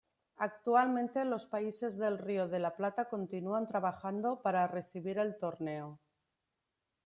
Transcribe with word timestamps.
Actualmente, 0.45 1.23
los 1.25 1.45
países 1.45 1.95
del 1.99 2.17
Río 2.17 2.47
de 2.47 2.57
la 2.57 2.75
Plata 2.75 3.07
continúan 3.07 3.67
trabajando 3.67 4.41
para 4.41 4.65
recibir 4.65 5.19
el 5.19 5.37
torneo. 5.37 5.99